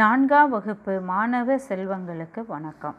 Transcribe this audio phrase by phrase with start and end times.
[0.00, 2.94] நான்காம் வகுப்பு மாணவ செல்வங்களுக்கு வணக்கம்.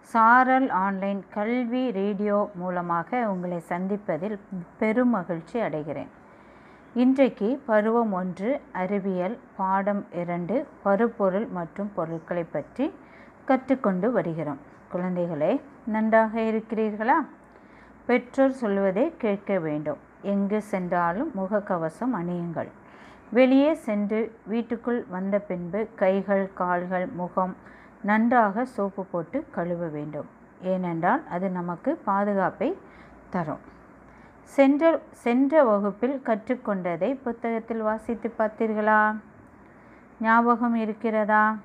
[0.00, 4.38] சாரல் ஆன்லைன் கல்வி ரேடியோ மூலமாக உங்களை சந்திப்பதில்
[4.78, 6.10] பெரும் மகிழ்ச்சி அடைகிறேன்.
[6.94, 12.94] இன்றைக்கு பருவம் ஒன்று அறிவியல் பாடம் இரண்டு பருப்பொருள் மற்றும் பொருட்களை பற்றி
[13.44, 14.60] கற்றுக்கொண்டு வருகிறோம்.
[14.92, 17.18] குழந்தைகளே நன்றாக இருக்கிறீர்களா?
[18.06, 19.98] பெற்றோர் சொல்வதை கேட்க வேண்டும்.
[20.22, 22.72] எங்கு சென்றாலும் முகக்கவசம் அணியுங்கள்.
[23.32, 27.56] வெளியே சென்று வீட்டுக்குள் வந்த பின்பு கைகள் கால்கள் முகம்
[28.02, 30.28] நன்றாக சோப்பு போட்டு கழுவ வேண்டும்.
[30.62, 32.68] ஏனென்றால் அது நமக்கு பாதுகாப்பை
[33.30, 33.62] தரும்.
[34.42, 39.16] சென்ற சென்ற வகுப்பில் கற்றுக்கொண்டதை புத்தகத்தில் வாசித்து பார்த்தீர்களா?
[40.20, 41.56] ஞாபகம் இருக்கிறதா?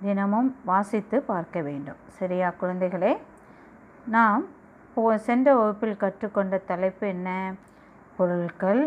[0.00, 2.00] தினமும் வாசித்து பார்க்க வேண்டும்.
[2.08, 3.16] சரியா குழந்தைகளே?
[4.06, 4.44] நாம்
[5.16, 7.54] சென்ற வகுப்பில் கற்றுக்கொண்ட தலைப்பு என்ன?
[8.16, 8.82] பொருட்கள்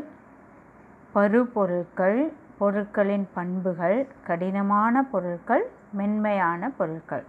[1.15, 7.23] பருப்பொருட்கள் பொருட்களின் பண்புகள் கடினமான பொருட்கள் மென்மையான பொருட்கள்.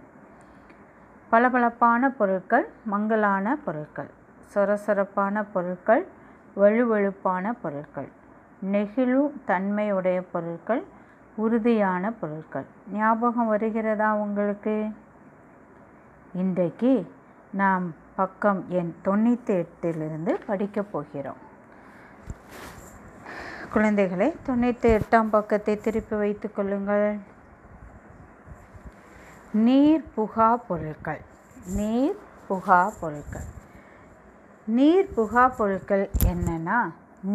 [1.29, 4.09] பளபளப்பான பொருட்கள் மங்கலான பொருட்கள்.
[4.55, 6.07] சொரசொரப்பான பொருட்கள்
[6.55, 8.07] வழுவழுப்பான பொருட்கள்.
[8.71, 10.83] நெகிழும் தன்மையுடைய பொருட்கள்
[11.35, 12.65] உறுதியான பொருட்கள்.
[12.93, 14.87] ஞாபகம் வருகிறதா உங்களுக்கு?
[16.33, 17.11] இன்றைக்கு
[17.51, 21.51] நாம் பக்கம் எண் தொண்ணூற்றி எட்டிலிருந்து படிக்கப் போகிறோம்.
[23.73, 27.07] குழந்தைகளை தொண்ணூற்றி எட்டாம் பக்கத்தை திருப்பி வைத்து கொள்ளுங்கள்.
[29.65, 31.21] நீர் புகா பொருட்கள்.
[31.77, 33.47] நீர் புகா பொருட்கள்.
[34.67, 36.79] நீர் புகா பொருட்கள் என்னன்னா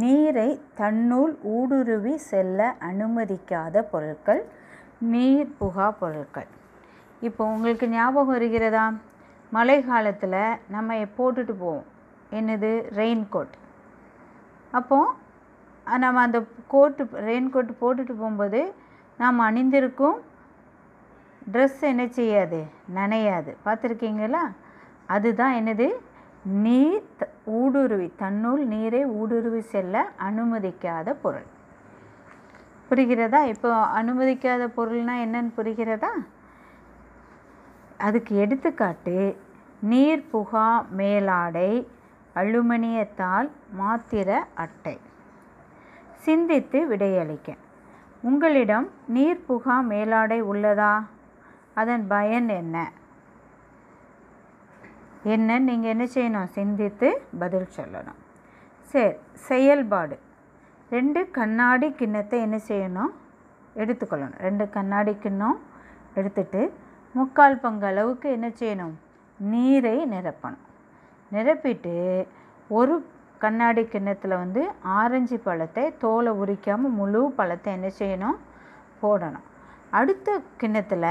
[0.02, 4.42] நீரை தன்னுள் ஊடுருவி செல்ல அனுமதிக்காத பொருட்கள்.
[5.12, 6.48] நீர் புகா பொருட்கள்.
[7.20, 8.86] இப்போ உங்களுக்கு ஞாபகம் வருகிறதா?
[9.50, 11.86] மழை காலத்தில் நம்ம போட்டுட்டு போவோம்?
[12.32, 12.72] என்னது?
[13.00, 13.56] ரெயின் கோட்
[14.70, 15.26] அப்போது
[15.96, 18.74] நம்ம அந்த கோட்டு ரெயின் கோட்டு போட்டுட்டு போகும்போது
[19.18, 20.20] நாம் அணிந்திருக்கும்
[21.52, 22.64] ட்ரெஸ் என்ன செய்யாது?
[22.94, 23.56] நனையாது.
[23.64, 24.52] பார்த்துருக்கீங்களா?
[25.06, 25.92] அதுதான் என்னது?
[26.42, 27.02] நீர்
[27.44, 31.46] ஊடுருவி தன்னுள் நீரை ஊடுருவி செல்ல அனுமதிக்காத பொருள்.
[32.90, 33.44] புரிகிறதா?
[33.44, 36.10] இப்போ அனுமதிக்காத பொருள்னால் என்னன்னு புரிகிறதா?
[37.98, 39.36] அதுக்கு எடுத்துக்காட்டு
[39.80, 41.88] நீர் புகா மேலாடை
[42.34, 45.00] அலுமினியத்தால் மாத்திர அட்டை.
[46.28, 47.56] சிந்தித்து விடையளிக்க.
[48.22, 51.04] உங்களிடம் நீர் புகா மேலாடை உள்ளதா?
[51.74, 52.92] அதன் பயன் என்ன?
[55.22, 55.58] என்ன?
[55.58, 56.44] நீங்கள் என்ன செய்யணும்?
[56.44, 58.18] சிந்தித்து பதில் சொல்லணும்.
[58.80, 60.18] சரி செயல்பாடு.
[60.90, 63.12] ரெண்டு கண்ணாடி கிண்ணத்தை என்ன செய்யணும்?
[63.76, 64.38] எடுத்துக்கொள்ளணும்.
[64.38, 65.60] ரெண்டு கண்ணாடி கிண்ணம்
[66.14, 66.72] எடுத்துட்டு
[67.12, 68.94] முக்கால் பங்கு அளவுக்கு என்ன செய்யணும்?
[69.38, 70.64] நீரை நிரப்பணும்.
[71.32, 72.26] நிரப்பிட்டு
[72.68, 73.06] ஒரு
[73.38, 78.38] கண்ணாடி கிண்ணத்தில் வந்து ஆரஞ்சு பழத்தை தோலை உரிக்காமல் முழு பழத்தை என்ன செய்யணும்?
[79.02, 79.46] போடணும்.
[79.90, 81.10] அடுத்த கிண்ணத்தில்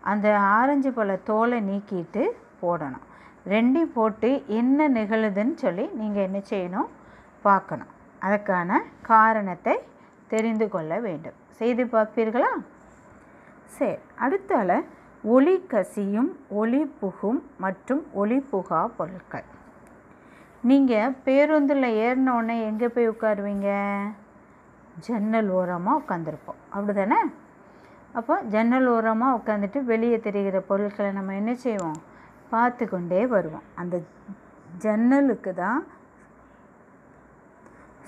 [0.00, 2.22] அந்த ஆரஞ்சு பழ தோலை நீக்கிட்டு
[2.62, 3.06] போடணும்.
[3.48, 6.90] ரெண்டையும் போட்டு என்ன நிகழுதுன்னு சொல்லி நீங்கள் என்ன செய்யணும்?
[7.42, 7.90] பார்க்கணும்.
[8.18, 9.74] அதற்கான காரணத்தை
[10.28, 11.38] தெரிந்து கொள்ள வேண்டும்.
[11.50, 12.52] செய்து பார்ப்பீர்களா?
[13.64, 13.96] சரி.
[14.20, 14.84] அடுத்தால
[15.22, 19.44] ஒளி கசியும் ஒளி புகும் மற்றும் ஒளி புகா பொருட்கள்.
[20.70, 23.70] நீங்கள் பேருந்தில் ஏறினோடனே எங்கே போய் உட்காருவீங்க?
[25.06, 27.18] ஜன்னல் ஓரமாக உட்காந்துருப்போம் அப்படி தானே
[28.18, 31.98] அப்போ ஜன்னல் ஓரமாக உட்காந்துட்டு வெளியே தெரிகிற பொருட்களை நம்ம என்ன செய்வோம்?
[32.52, 33.66] பார்த்து கொண்டே வருவோம்.
[33.80, 33.96] அந்த
[34.84, 35.80] ஜன்னலுக்கு தான்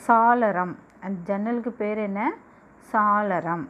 [0.06, 0.74] சாளரம்.
[1.04, 2.22] அந்த ஜன்னலுக்கு பேர் என்ன?
[2.92, 3.64] சாளரம்.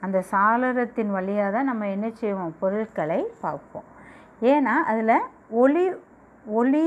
[0.00, 2.54] அந்த சாளரத்தின் வழியாக தான் நம்ம என்ன செய்வோம்?
[2.60, 3.88] பொருட்களை பார்ப்போம்.
[4.52, 5.28] ஏன்னா அதில்
[5.62, 5.84] ஒளி
[6.60, 6.86] ஒளி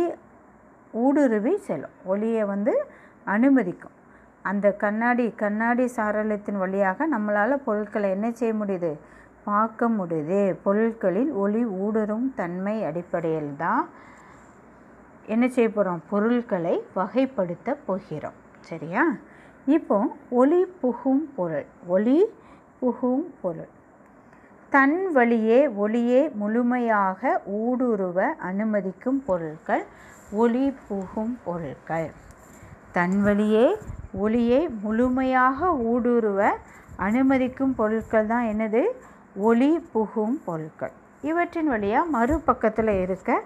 [0.91, 1.95] ஊடுருவி செல்லும்.
[2.05, 2.85] ஒளியை வந்து
[3.25, 3.95] அனுமதிக்கும்.
[4.41, 8.97] அந்த கண்ணாடி கண்ணாடி சாரலத்தின் வழியாக நம்மளால் பொருட்களை என்ன செய்ய முடியுது?
[9.43, 10.55] பார்க்க முடியுது.
[10.63, 13.89] பொருட்களில் ஒளி ஊடுருவும் தன்மை அடிப்படையில் தான்
[15.25, 18.33] என்ன செய்ய போகிறோம் பொருட்களை வகைப்படுத்த போகிறோம்.
[18.59, 19.15] சரியா?
[19.65, 21.65] இப்போ ஒளி புகும் பொருள்.
[21.87, 22.25] ஒளி
[22.79, 23.69] புகும் பொருள்.
[24.69, 29.85] தன் வழியே ஒளியே முழுமையாக ஊடுருவ அனுமதிக்கும் பொருட்கள்
[30.31, 32.11] ஒளி புகும் பொருட்கள்
[32.91, 33.77] தன் வழியே
[34.11, 36.51] ஒளியை முழுமையாக ஊடுருவ
[36.97, 38.85] அனுமதிக்கும் பொருட்கள் தான் என்னது?
[39.35, 40.91] ஒளி புகும் பொருட்கள்
[41.21, 43.43] இவற்றின் வழியாக மறுபக்கத்தில் இருக்க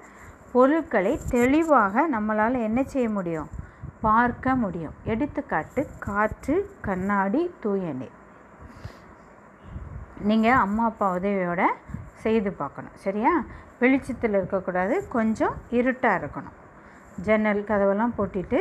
[0.51, 3.49] பொருட்களை தெளிவாக நம்மளால் என்ன செய்ய முடியும்?
[4.01, 4.93] பார்க்க முடியும்.
[5.03, 8.17] எடுத்துக்காட்டு காற்று கண்ணாடி தூய நீர்.
[10.21, 11.65] நீங்கள் அம்மா அப்பா உதவியோட
[12.13, 12.91] செய்து பார்க்கணும்.
[12.95, 13.43] சரியா?
[13.79, 15.07] வெளிச்சத்தில் இருக்கக்கூடாது.
[15.09, 16.60] கொஞ்சம் இருட்டாக இருக்கணும்.
[17.27, 18.59] ஜன்னல் கதவெல்லாம் போட்டிட்டு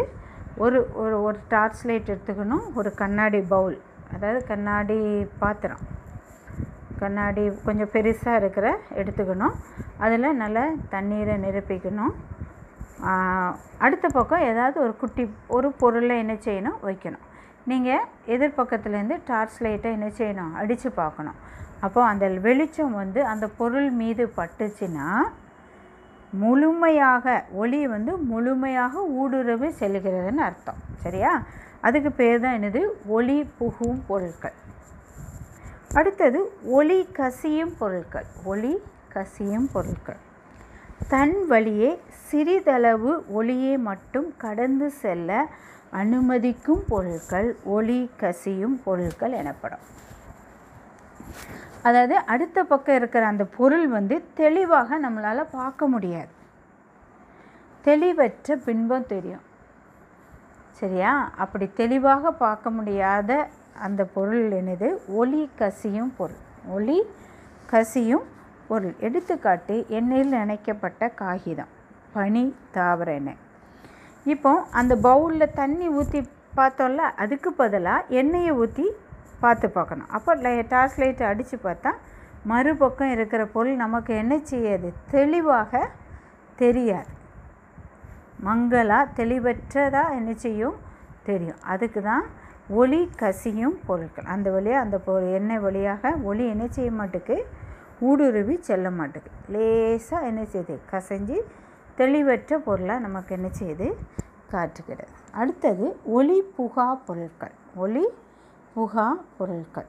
[0.65, 3.77] ஒரு ஒரு ஒரு டார்ச் லைட் எடுத்துக்கணும் ஒரு கண்ணாடி பவுல்
[4.15, 4.99] அதாவது கண்ணாடி
[5.43, 5.83] பாத்திரம்.
[7.03, 8.67] கண்ணாடி கொஞ்சம் பெருசாக இருக்கிற
[9.01, 9.55] எடுத்துக்கணும்.
[10.05, 10.65] அதில் நல்லா
[10.95, 12.13] தண்ணீரை நிரப்பிக்கணும்.
[13.85, 15.25] அடுத்த பக்கம் ஏதாவது ஒரு குட்டி
[15.57, 16.79] ஒரு பொருளை என்ன செய்யணும்?
[16.89, 17.25] வைக்கணும்.
[17.71, 18.05] நீங்கள்
[18.35, 20.53] எதிர்பக்கத்துலேருந்து டார்ச் லைட்டை என்ன செய்யணும்?
[20.63, 21.39] அடித்து பார்க்கணும்.
[21.85, 25.07] அப்போது அந்த வெளிச்சம் வந்து அந்த பொருள் மீது பட்டுச்சுன்னா
[26.33, 30.77] முழுமையாக ஒளி வந்து முழுமையாக ஊடுருவி செல்கிறதுன்னு அர்த்தம்.
[31.03, 31.43] சரியா?
[31.81, 32.87] அதுக்கு பேர் தான் என்னது?
[33.07, 34.53] ஒளி புகும் பொருட்கள்
[35.95, 40.17] அடுத்தது ஒளி கசியும் பொருட்கள் ஒளி கசியும் பொருட்கள்
[41.09, 45.47] தன் வழியே சிறிதளவு ஒளியை மட்டும் கடந்து செல்ல
[45.93, 49.81] அனுமதிக்கும் பொருட்கள் ஒளி கசியும் பொருட்கள் எனப்படும்.
[51.83, 56.29] அதாவது அடுத்த பக்கம் இருக்கிற அந்த பொருள் வந்து தெளிவாக நம்மளால் பார்க்க முடியாது.
[57.85, 59.45] தெளிவற்ற பின்பம் தெரியும்.
[60.71, 61.13] சரியா?
[61.37, 63.49] அப்படி தெளிவாக பார்க்க முடியாத
[63.79, 64.89] அந்த பொருள் என்னது?
[65.07, 66.41] ஒளி கசியும் பொருள்.
[66.69, 66.99] ஒளி
[67.67, 68.27] கசியும்
[68.69, 68.95] பொருள்.
[69.01, 71.71] எடுத்துக்காட்டு எண்ணெயில் நினைக்கப்பட்ட காகிதம்.
[72.13, 73.41] பனி தாவர எண்ணெய்.
[74.27, 76.21] இப்போ அந்த பவுலில் தண்ணி ஊற்றி
[76.57, 78.87] பார்த்தோம்ல அதுக்கு பதிலாக எண்ணெயை ஊற்றி
[79.41, 80.09] பார்த்து பார்க்கணும்.
[80.09, 81.91] அப்போ லை டார்ச் லைட் அடித்து பார்த்தா
[82.45, 84.93] மறுபக்கம் இருக்கிற பொருள் நமக்கு என்ன செய்யாது?
[85.11, 85.89] தெளிவாக
[86.57, 87.11] தெரியாது.
[88.41, 90.77] மங்கலாக தெளிவற்றதாக என்ன செய்யும்?
[91.23, 91.61] தெரியும்.
[91.63, 92.25] அதுக்கு தான்
[92.69, 94.25] ஒளி கசியும் பொருட்கள்.
[94.25, 97.37] அந்த வழியாக அந்த பொ எண்ணெய் வழியாக ஒளி என்ன செய்ய மாட்டுக்கு?
[98.01, 99.31] ஊடுருவி செல்ல மாட்டுக்கு.
[99.55, 101.39] லேசாக என்ன செய்யுது கசைஞ்சு
[101.97, 103.89] தெளிவற்ற பொருளாக நமக்கு என்ன செய்யுது
[104.53, 105.13] காட்டுகிறது.
[105.33, 107.55] அடுத்தது ஒளி புகா பொருட்கள்.
[107.75, 108.05] ஒளி
[108.77, 109.07] புகா
[109.39, 109.89] பொருட்கள்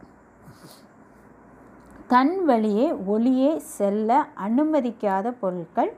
[2.08, 5.92] தன் வழியே ஒளியே செல்ல அனுமதிக்காத பொருட்கள்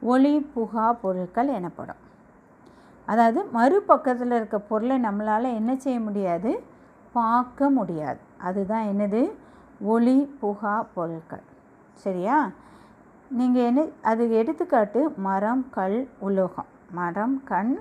[0.00, 2.00] ஒளி புகா பொருட்கள் எனப்படும்.
[3.08, 6.64] அதாவது மறுபக்கத்தில் இருக்க பொருளை நம்மளால் என்ன செய்ய முடியாது?
[7.12, 8.20] பார்க்க முடியாது.
[8.38, 9.22] அதுதான் என்னது?
[9.80, 11.44] ஒளி புகா பொருட்கள்
[11.94, 12.50] சரியா?
[13.30, 16.70] நீங்கள் என்ன அது எடுத்துக்காட்டு மரம் கல் உலோகம்.
[16.90, 17.74] மரம் கண்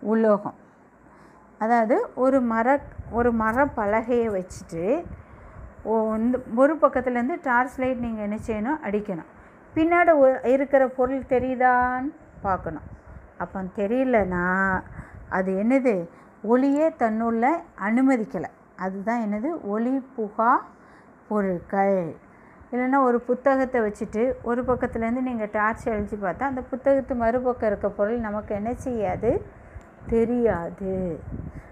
[0.00, 0.54] உலோகம்.
[1.60, 2.66] அதாவது ஒரு மர
[3.18, 4.84] ஒரு மர பலகையை வச்சுட்டு
[5.90, 5.94] ஓ
[6.62, 8.78] ஒரு பக்கத்துலேருந்து டார்ச் லைட் நீங்கள் என்ன செய்யணும்?
[8.86, 9.28] அடிக்கணும்.
[9.74, 10.12] பின்னாடி
[10.54, 12.10] இருக்கிற பொருள் தெரியுதான்னு
[12.46, 12.86] பார்க்கணும்.
[13.42, 14.44] அப்போ தெரியலனா
[15.28, 15.94] அது என்னது?
[16.52, 17.44] ஒளியே தன்னுள்ள
[17.88, 18.50] அனுமதிக்கலை.
[18.84, 19.50] அதுதான் என்னது?
[19.74, 20.50] ஒளி புகா
[21.28, 22.00] பொருட்கள்.
[22.72, 28.26] இல்லைன்னா ஒரு புத்தகத்தை வச்சுட்டு ஒரு பக்கத்துலேருந்து நீங்கள் டார்ச் அழிச்சு பார்த்தா அந்த புத்தகத்து மறுபக்கம் இருக்க பொருள்
[28.28, 29.30] நமக்கு என்ன செய்யாது?
[30.08, 31.20] தெரியாது.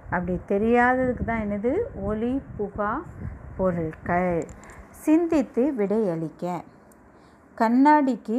[0.05, 1.73] அப்படி தெரியாததுக்கு தான் என்னது?
[2.03, 2.91] ஒளி புகா
[3.57, 4.47] பொருட்கள்
[4.91, 6.63] சிந்தித்து விடையளிக்க.
[7.59, 8.39] கண்ணாடிக்கு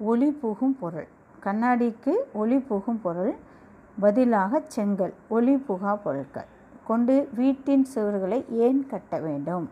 [0.00, 1.08] ஒளி புகும் பொருள்.
[1.44, 3.34] கண்ணாடிக்கு ஒளி புகும் பொருள்.
[4.00, 6.46] பதிலாக செங்கல் ஒளி புகா பொருட்கள்.
[6.86, 9.70] கொண்டு வீட்டின் சுவர்களை ஏன் கட்ட வேண்டும்?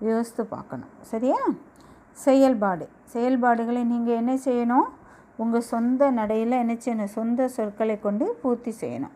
[0.00, 0.88] யோசித்து பார்க்கணும்.
[1.00, 1.38] சரியா?
[2.12, 2.88] செயல்பாடு.
[3.04, 4.95] செயல்பாடுகளை நீங்கள் என்ன செய்யணும்?
[5.36, 9.14] உங்கள் சொந்த நடையில் என்ன செய்யணும் சொந்த சொற்களை கொண்டு பூர்த்தி செய்யணும்.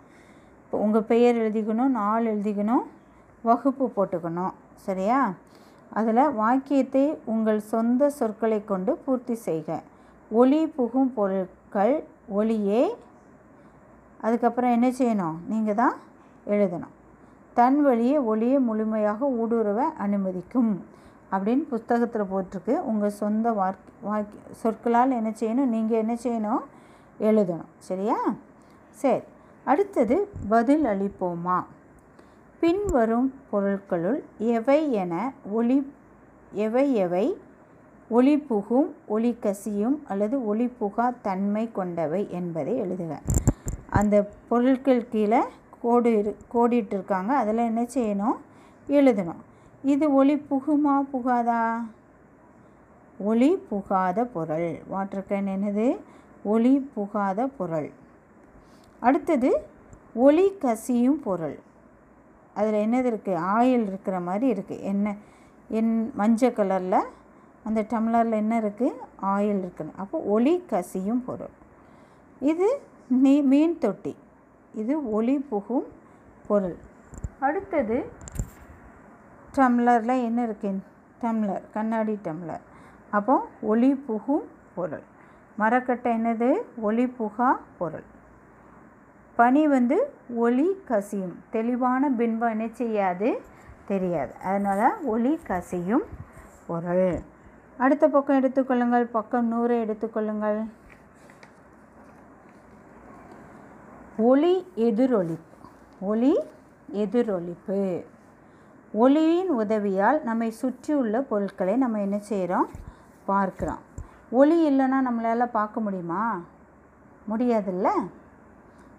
[0.64, 2.84] இப்போ உங்கள் பெயர் எழுதிக்கணும் நாள் எழுதிக்கணும்
[3.42, 4.52] வகுப்பு போட்டுக்கணும்.
[4.86, 5.34] சரியா?
[5.98, 9.80] அதில் வாக்கியத்தை உங்கள் சொந்த சொற்களை கொண்டு பூர்த்தி செய்க.
[10.30, 12.82] ஒளி புகும் பொருட்கள் ஒளியே.
[14.20, 15.36] அதுக்கப்புறம் என்ன செய்யணும்?
[15.48, 15.96] நீங்கள் தான்
[16.46, 16.94] எழுதணும்.
[17.54, 20.72] தன் வழியே ஒளியை முழுமையாக ஊடுருவ அனுமதிக்கும்.
[21.32, 22.80] அப்படின்னு புத்தகத்தில் போட்டிருக்கு.
[22.80, 25.68] உங்கள் சொந்த வாக் வாக்கி சொற்களால் என்ன செய்யணும்?
[25.68, 26.64] நீங்கள் என்ன செய்யணும்?
[27.20, 27.68] எழுதணும்.
[27.78, 28.18] சரியா?
[28.90, 29.20] சரி.
[29.64, 31.64] அடுத்தது பதில் அளிப்போமா?
[32.60, 35.92] பின்வரும் பொருட்களுள் எவை என ஒளி
[36.52, 37.38] எவை எவை?
[38.08, 43.18] ஒளி புகும் ஒளி கசியும் அல்லது ஒளி புகா தன்மை கொண்டவை என்பதை எழுதுக.
[43.90, 45.40] அந்த பொருட்கள் கீழே
[45.80, 48.36] கோடு இரு கோடிட்டுருக்காங்க அதில் என்ன செய்யணும்?
[48.88, 49.42] எழுதணும்.
[49.84, 51.60] இது ஒளி புகுமா புகாதா?
[53.18, 54.70] ஒளி புகாத பொருள்.
[54.92, 55.86] வாட்டர் கேன் என்னது?
[56.52, 57.88] ஒளி புகாத பொருள்.
[59.00, 59.50] அடுத்தது
[60.26, 61.56] ஒளி கசியும் பொருள்.
[62.58, 65.16] அதில் என்னது இருக்குது ஆயில் இருக்கிற மாதிரி இருக்குது என்ன
[65.70, 67.00] என் மஞ்சள் கலரில்
[67.68, 68.98] அந்த டம்ளரில் என்ன இருக்குது
[69.32, 71.54] ஆயில் இருக்குது அப்போ ஒளி கசியும் பொருள்.
[72.40, 72.68] இது
[73.24, 74.14] நீ மீன் தொட்டி.
[74.74, 75.88] இது ஒளி புகும்
[76.48, 76.78] பொருள்.
[77.46, 77.98] அடுத்தது
[79.54, 80.78] டம்ளரில் என்ன இருக்குது
[81.20, 82.60] டம்ளர் கண்ணாடி டம்ளர்.
[83.10, 84.42] அப்போ ஒளி புகும்
[84.74, 85.02] பொருள்.
[85.56, 86.56] மரக்கட்டை என்னது?
[86.76, 88.02] ஒளி புகா பொருள்.
[89.36, 91.42] பனி வந்து ஒளி கசியும்.
[91.50, 93.42] தெளிவான பின்பம் என்ன செய்யாது?
[93.86, 94.34] தெரியாது.
[94.34, 96.02] அதனால் ஒளி கசியும்
[96.66, 97.18] பொருள்.
[97.76, 100.68] அடுத்த பக்கம் எடுத்துக்கொள்ளுங்கள் பக்கம் நூறை எடுத்துக்கொள்ளுங்கள்
[104.16, 105.52] ஒளி எதிரொலிப்பு.
[106.00, 106.38] ஒளி
[106.92, 108.04] எதிரொலிப்பு.
[108.92, 112.68] ஒளியின் உதவியால் நம்மை சுற்றியுள்ள பொருட்களை நம்ம என்ன செய்கிறோம்?
[113.28, 113.78] பார்க்குறோம்.
[114.30, 116.40] ஒளி இல்லைன்னா நம்மளால் பார்க்க முடியுமா?
[117.30, 117.88] முடியாதுல்ல?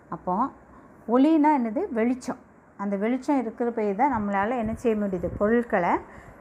[0.10, 0.50] அப்போ
[1.07, 1.89] ஒளினா என்னது?
[1.89, 2.38] வெளிச்சம்.
[2.77, 5.29] அந்த வெளிச்சம் இருக்கிறப்ப தான் நம்மளால் என்ன செய்ய முடியுது?
[5.38, 5.89] பொருட்களை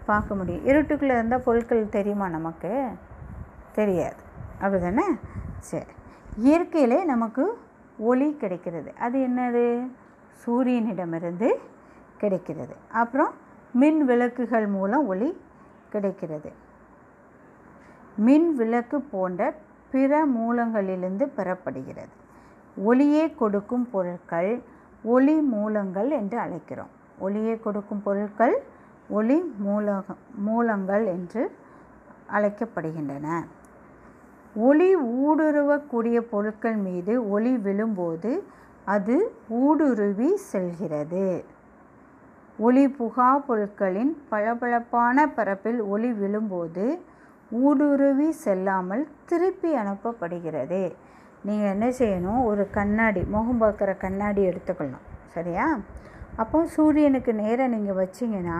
[0.06, 0.66] பார்க்க முடியும்.
[0.66, 2.88] இருட்டுக்குள்ளே இருந்தால் பொருட்கள் தெரியுமா நமக்கு?
[3.72, 4.16] தெரியாது.
[4.60, 5.02] அப்படி தானே
[5.58, 5.84] சரி.
[6.36, 7.58] இயற்கையிலே நமக்கு
[7.98, 8.92] ஒளி கிடைக்கிறது.
[8.98, 9.90] அது என்னது?
[10.46, 11.50] சூரியனிடமிருந்து
[12.20, 12.74] கிடைக்கிறது.
[12.92, 13.32] அப்புறம்
[13.72, 15.28] மின் விளக்குகள் மூலம் ஒளி
[15.90, 16.50] கிடைக்கிறது.
[18.16, 19.54] மின் விளக்கு போன்ற
[19.90, 22.14] பிற மூலங்களிலிருந்து பெறப்படுகிறது.
[22.76, 24.52] ஒளியை கொடுக்கும் பொருட்கள்
[25.02, 26.92] ஒளி மூலங்கள் என்று அழைக்கிறோம்.
[27.18, 28.56] ஒளியை கொடுக்கும் பொருட்கள்
[29.08, 31.42] ஒளி மூலக மூலங்கள் என்று
[32.32, 33.28] அழைக்கப்படுகின்றன.
[34.54, 38.32] ஒளி ஊடுருவக்கூடிய பொருட்கள் மீது ஒளி விழும்போது
[38.84, 39.16] அது
[39.48, 41.44] ஊடுருவி செல்கிறது.
[42.66, 46.84] ஒளி புகா பொருட்களின் பளபளப்பான பரப்பில் ஒளி விழும்போது
[47.50, 50.80] ஊடுருவி செல்லாமல் திருப்பி அனுப்பப்படுகிறது.
[51.42, 52.40] நீங்கள் என்ன செய்யணும்?
[52.44, 55.04] ஒரு கண்ணாடி முகம் பார்க்குற கண்ணாடி எடுத்துக்கணும்.
[55.26, 55.66] சரியா?
[56.36, 58.58] அப்போ சூரியனுக்கு நேராக நீங்கள் வச்சிங்கன்னா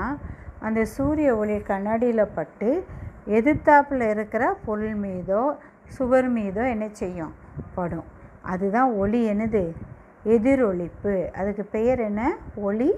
[0.61, 2.71] அந்த சூரிய ஒளி கண்ணாடியில் பட்டு
[3.27, 5.43] எதிர்த்தாப்பில் இருக்கிற பொருள் மீதோ
[5.97, 7.35] சுவர் மீதோ என்ன செய்யும்?
[7.75, 8.09] படும்.
[8.43, 9.65] அதுதான் ஒளி என்னது?
[10.25, 12.23] எதிரொலிப்பு அதுக்கு பெயர் என்ன?
[12.55, 12.91] ஒளி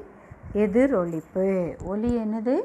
[0.55, 1.75] எதிரொலிப்பு.
[1.85, 2.61] ஒளி என்னது?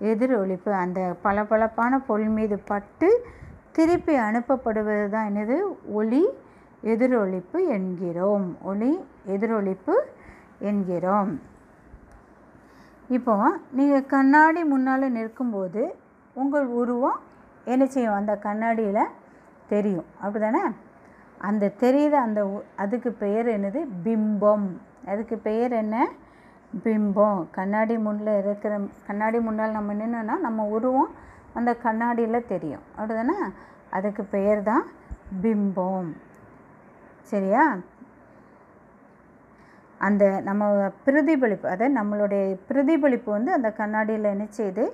[0.00, 0.70] எதிரொலிப்பு.
[0.70, 3.26] அந்த பளபளப்பான பொருள் மீது பட்டு
[3.72, 5.56] திருப்பி அனுப்பப்படுவது தான் என்னது?
[5.86, 6.28] ஒளி
[6.84, 8.56] எதிரொலிப்பு என்கிறோம்.
[8.62, 9.94] ஒளி எதிரொலிப்பு
[10.58, 11.40] என்கிறோம்.
[13.08, 15.94] இப்போ நீங்கள் கண்ணாடி முன்னால் நிற்கும்போது
[16.34, 17.20] உங்கள் உருவம்
[17.64, 18.14] என்ன செய்யும்?
[18.14, 19.12] அந்த கண்ணாடியில்
[19.68, 20.04] தெரியும்.
[20.20, 20.62] அப்படி தானே
[21.38, 22.10] அந்த தெரியுத.
[22.10, 23.86] அந்த அதுக்கு பெயர் என்னது?
[24.04, 24.66] பிம்பம்.
[25.06, 26.08] அதுக்கு பெயர் என்ன?
[26.82, 31.10] பிம்பம் கண்ணாடி முன்னில் இருக்கிற கண்ணாடி முன்னால் நம்ம நின்னோன்னா நம்ம உருவம்
[31.54, 32.80] அந்த கண்ணாடியில் தெரியும்.
[32.98, 33.52] அப்படிதானே
[33.90, 34.86] அதுக்கு பெயர் தான்
[35.42, 36.16] பிம்பம்.
[37.22, 37.76] சரியா?
[39.98, 44.90] அந்த நம்ம பிரதிபலிப்பு அதை நம்மளுடைய பிரதிபலிப்பு வந்து அந்த கண்ணாடியில் என்ன செய்யுது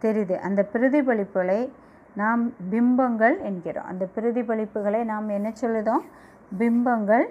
[0.00, 0.38] தெரியுது.
[0.38, 1.70] அந்த பிரதிபலிப்புகளை
[2.14, 3.84] நாம் பிம்பங்கள் என்கிறோம்.
[3.84, 6.02] அந்த பிரதிபலிப்புகளை நாம் என்ன சொல்லுதோம்?
[6.58, 7.28] பிம்பங்கள்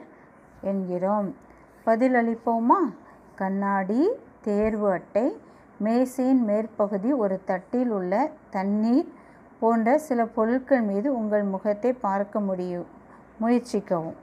[0.61, 1.35] என்கிறோம்.
[1.85, 2.93] பதிலளிப்போமா?
[3.37, 4.01] கண்ணாடி
[4.41, 5.25] தேர்வு அட்டை
[5.77, 8.13] மேசையின் மேற்பகுதி ஒரு தட்டில் உள்ள
[8.49, 9.09] தண்ணீர்
[9.59, 12.87] போன்ற சில பொருட்கள் மீது உங்கள் முகத்தை பார்க்க முடியும்
[13.41, 14.17] முயற்சிக்கவும்.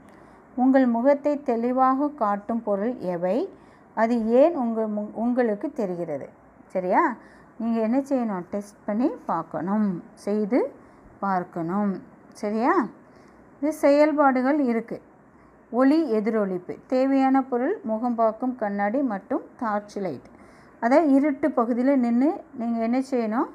[0.56, 3.36] உங்கள் முகத்தை தெளிவாக காட்டும் பொருள் எவை?
[3.96, 6.26] அது ஏன் உங்கள் உங்களுக்கு தெரிகிறது?
[6.74, 7.02] சரியா?
[7.58, 8.46] நீங்கள் என்ன செய்யணும்?
[8.50, 9.88] டெஸ்ட் பண்ணி பார்க்கணும்.
[10.26, 10.60] செய்து
[11.20, 11.92] பார்க்கணும்.
[12.42, 12.74] சரியா?
[13.60, 15.04] இது செயல்பாடுகள் இருக்குது
[15.70, 16.74] ஒளி எதிரொலிப்பு.
[16.86, 20.28] தேவையான பொருள் முகம் பார்க்கும் கண்ணாடி மற்றும் டார்ச் லைட்
[20.80, 23.48] அதாவது இருட்டு பகுதியில் நின்று நீங்கள் என்ன செய்யணும்?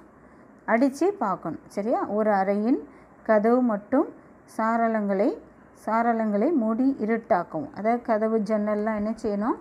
[0.66, 1.62] அடித்து பார்க்கணும்.
[1.68, 2.00] சரியா?
[2.08, 2.80] ஒரு அறையின்
[3.24, 4.08] கதவு மற்றும்
[4.58, 5.30] சாரலங்களை
[5.86, 7.72] சாரலங்களை மூடி இருட்டாக்கவும்.
[7.76, 9.58] அதாவது கதவு ஜன்னல்லாம் என்ன செய்யணும்?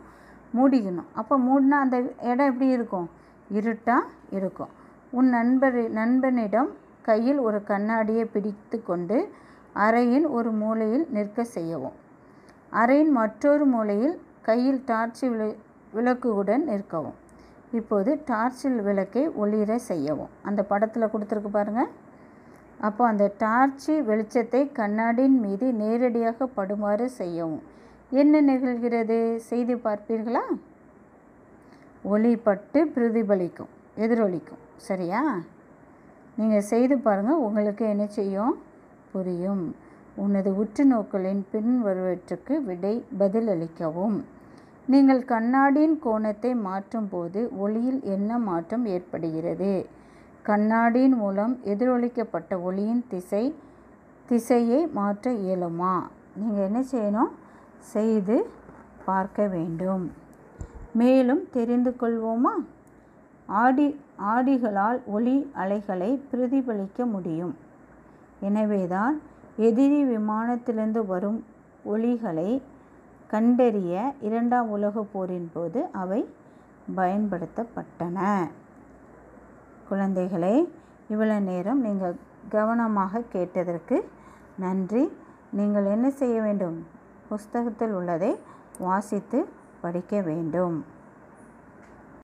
[0.57, 1.09] மூடிக்கணும்.
[1.13, 1.97] அப்போ மூடினா அந்த
[2.31, 3.09] இடம் எப்படி இருக்கும்?
[3.51, 4.73] இருட்டாக இருக்கும்.
[5.11, 6.71] உன் நண்பர் நண்பனிடம்
[7.03, 9.29] கையில் ஒரு கண்ணாடியை பிடித்து கொண்டு
[9.75, 11.97] அறையின் ஒரு மூலையில் நிற்க செய்யவும்.
[12.73, 15.57] அறையின் மற்றொரு மூலையில் கையில் டார்ச் விளை
[15.95, 17.17] விளக்குடன் நிற்கவும்.
[17.73, 20.29] இப்போது டார்ச்சில் விளக்கை ஒளிர செய்யவும்.
[20.43, 21.91] அந்த படத்தில் கொடுத்துருக்கு பாருங்கள்
[22.81, 27.63] அப்போ அந்த டார்ச்சு வெளிச்சத்தை கண்ணாடியின் மீது நேரடியாக படுமாறு செய்யவும்.
[28.11, 29.37] என்ன நிகழ்கிறது?
[29.37, 30.43] செய்து பார்ப்பீர்களா?
[32.03, 34.63] ஒளி பட்டு பிரதிபலிக்கும் எதிரொலிக்கும்.
[34.77, 35.41] சரியா?
[36.37, 38.63] நீங்கள் செய்து பாருங்கள் உங்களுக்கு என்ன செய்யும்?
[39.13, 39.75] புரியும்.
[40.25, 44.19] உனது உற்று நோக்கலின் பின்வருவற்றுக்கு விடை பதிலளிக்கவும்.
[44.93, 49.73] நீங்கள் கண்ணாடியின் கோணத்தை மாற்றும் போது ஒளியில் என்ன மாற்றம் ஏற்படுகிறது?
[50.43, 53.45] கண்ணாடியின் மூலம் எதிரொலிக்கப்பட்ட ஒளியின் திசை
[54.29, 55.95] திசையை மாற்ற இயலுமா?
[56.37, 57.33] நீங்கள் என்ன செய்யணும்?
[57.93, 58.37] செய்து
[59.05, 60.05] பார்க்க வேண்டும்.
[60.93, 62.55] மேலும் தெரிந்து கொள்வோமா?
[63.47, 63.87] ஆடி
[64.33, 67.55] ஆடிகளால் ஒளி அலைகளை பிரதிபலிக்க முடியும்.
[68.41, 69.17] எனவேதான்
[69.67, 71.39] எதிரி விமானத்திலிருந்து வரும்
[71.85, 72.51] ஒளிகளை
[73.27, 76.21] கண்டறிய இரண்டாம் உலகப் போரின் போது அவை
[76.97, 78.19] பயன்படுத்தப்பட்டன.
[79.91, 80.57] குழந்தைகளே
[81.11, 82.15] இவ்வளோ நேரம் நீங்கள்
[82.49, 84.09] கவனமாக கேட்டதற்கு
[84.59, 85.05] நன்றி.
[85.51, 86.87] நீங்கள் என்ன செய்ய வேண்டும்?
[87.29, 88.33] புஸ்தகத்தில் உள்ளதை
[88.79, 89.39] வாசித்து
[89.81, 90.79] படிக்க வேண்டும்.